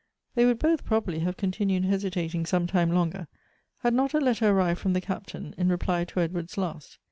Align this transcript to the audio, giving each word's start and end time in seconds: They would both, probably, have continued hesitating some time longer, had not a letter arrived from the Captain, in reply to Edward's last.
They 0.33 0.47
would 0.47 0.57
both, 0.57 0.83
probably, 0.83 1.19
have 1.19 1.37
continued 1.37 1.85
hesitating 1.85 2.47
some 2.47 2.65
time 2.65 2.89
longer, 2.91 3.27
had 3.81 3.93
not 3.93 4.15
a 4.15 4.19
letter 4.19 4.49
arrived 4.49 4.79
from 4.79 4.93
the 4.93 4.99
Captain, 5.01 5.53
in 5.59 5.69
reply 5.69 6.05
to 6.05 6.19
Edward's 6.21 6.57
last. 6.57 6.97